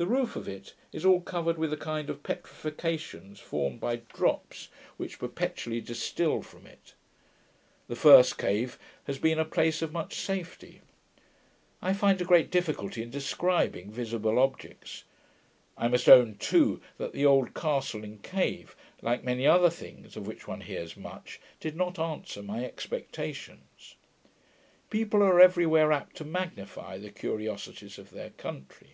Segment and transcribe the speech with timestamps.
[0.00, 4.68] The roof of it is all covered with a kind of petrifications formed by drops,
[4.96, 6.94] which perpetually distil from it.
[7.88, 8.78] The first cave
[9.08, 10.82] has been a place of much safety.
[11.82, 15.02] I find a great difficulty in describing visible objects.
[15.76, 20.28] I must own too that the old castle and cave, like many other things, of
[20.28, 23.96] which one hears much, did not answer my expectations.
[24.90, 28.90] People are every where apt to magnify the curiosities of their country.